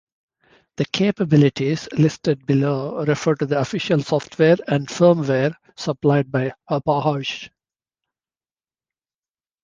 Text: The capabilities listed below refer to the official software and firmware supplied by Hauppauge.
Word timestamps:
The 0.77 0.85
capabilities 0.85 1.87
listed 1.95 2.47
below 2.47 3.05
refer 3.05 3.35
to 3.35 3.45
the 3.45 3.59
official 3.59 4.01
software 4.01 4.57
and 4.67 4.87
firmware 4.87 5.53
supplied 5.77 6.31
by 6.31 6.55
Hauppauge. 6.67 7.51